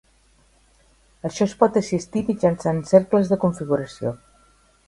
[1.29, 4.19] Això es pot assistir mitjançant cercles de configuració.